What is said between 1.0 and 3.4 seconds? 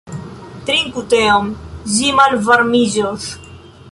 teon, ĝi malvarmiĝos.